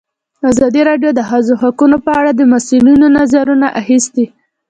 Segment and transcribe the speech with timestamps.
[0.51, 4.25] ازادي راډیو د د ښځو حقونه په اړه د مسؤلینو نظرونه اخیستي.